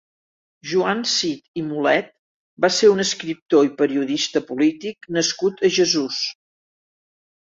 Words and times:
Joan 0.69 1.01
Cid 1.09 1.59
i 1.61 1.65
Mulet 1.65 2.07
va 2.65 2.71
ser 2.77 2.89
un 2.93 3.03
escriptor 3.03 3.67
i 3.67 3.71
periodista 3.81 4.43
polític 4.47 5.09
nascut 5.19 5.61
a 5.69 5.71
Jesús. 5.79 6.23